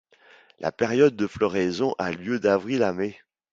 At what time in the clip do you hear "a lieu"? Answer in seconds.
1.99-2.39